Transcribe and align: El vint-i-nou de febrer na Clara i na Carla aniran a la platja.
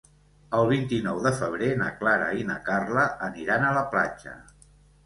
El 0.59 0.63
vint-i-nou 0.69 1.19
de 1.27 1.33
febrer 1.41 1.69
na 1.83 1.91
Clara 2.01 2.33
i 2.41 2.49
na 2.51 2.59
Carla 2.71 3.07
aniran 3.31 3.69
a 3.71 3.79
la 3.79 3.87
platja. 3.97 4.37